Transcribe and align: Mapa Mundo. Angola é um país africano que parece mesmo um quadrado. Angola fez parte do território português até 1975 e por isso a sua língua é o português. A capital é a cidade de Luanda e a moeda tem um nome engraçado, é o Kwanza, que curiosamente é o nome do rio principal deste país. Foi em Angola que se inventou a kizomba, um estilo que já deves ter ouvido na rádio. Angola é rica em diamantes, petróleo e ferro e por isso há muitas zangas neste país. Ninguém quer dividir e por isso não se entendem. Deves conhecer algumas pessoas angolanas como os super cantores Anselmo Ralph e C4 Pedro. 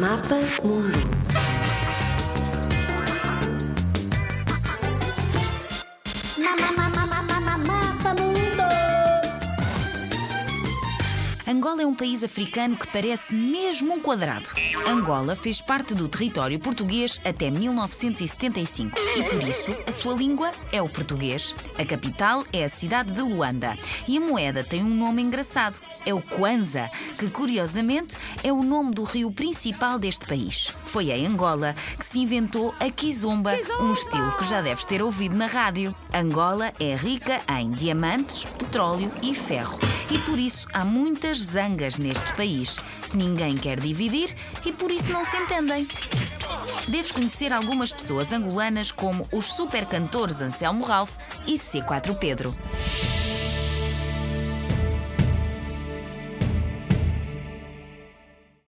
Mapa 0.00 0.38
Mundo. 0.62 1.65
Angola 11.48 11.82
é 11.82 11.86
um 11.86 11.94
país 11.94 12.24
africano 12.24 12.76
que 12.76 12.88
parece 12.88 13.32
mesmo 13.32 13.94
um 13.94 14.00
quadrado. 14.00 14.50
Angola 14.84 15.36
fez 15.36 15.62
parte 15.62 15.94
do 15.94 16.08
território 16.08 16.58
português 16.58 17.20
até 17.24 17.52
1975 17.52 18.98
e 19.16 19.22
por 19.22 19.40
isso 19.44 19.70
a 19.86 19.92
sua 19.92 20.14
língua 20.14 20.50
é 20.72 20.82
o 20.82 20.88
português. 20.88 21.54
A 21.78 21.84
capital 21.84 22.44
é 22.52 22.64
a 22.64 22.68
cidade 22.68 23.12
de 23.12 23.20
Luanda 23.20 23.78
e 24.08 24.16
a 24.16 24.20
moeda 24.20 24.64
tem 24.64 24.82
um 24.82 24.92
nome 24.92 25.22
engraçado, 25.22 25.78
é 26.04 26.12
o 26.12 26.20
Kwanza, 26.20 26.90
que 27.16 27.30
curiosamente 27.30 28.16
é 28.42 28.52
o 28.52 28.64
nome 28.64 28.92
do 28.92 29.04
rio 29.04 29.30
principal 29.30 30.00
deste 30.00 30.26
país. 30.26 30.72
Foi 30.84 31.12
em 31.12 31.26
Angola 31.28 31.76
que 31.96 32.04
se 32.04 32.18
inventou 32.18 32.74
a 32.80 32.90
kizomba, 32.90 33.52
um 33.80 33.92
estilo 33.92 34.32
que 34.32 34.44
já 34.44 34.60
deves 34.60 34.84
ter 34.84 35.00
ouvido 35.00 35.36
na 35.36 35.46
rádio. 35.46 35.94
Angola 36.12 36.72
é 36.80 36.96
rica 36.96 37.40
em 37.56 37.70
diamantes, 37.70 38.44
petróleo 38.44 39.12
e 39.22 39.32
ferro 39.32 39.78
e 40.10 40.18
por 40.20 40.38
isso 40.38 40.66
há 40.72 40.84
muitas 40.84 41.35
zangas 41.38 41.96
neste 41.96 42.32
país. 42.34 42.78
Ninguém 43.14 43.56
quer 43.56 43.80
dividir 43.80 44.34
e 44.64 44.72
por 44.72 44.90
isso 44.90 45.12
não 45.12 45.24
se 45.24 45.36
entendem. 45.36 45.86
Deves 46.88 47.12
conhecer 47.12 47.52
algumas 47.52 47.92
pessoas 47.92 48.32
angolanas 48.32 48.90
como 48.90 49.28
os 49.32 49.52
super 49.54 49.86
cantores 49.86 50.40
Anselmo 50.40 50.84
Ralph 50.84 51.16
e 51.46 51.54
C4 51.54 52.16
Pedro. 52.18 52.54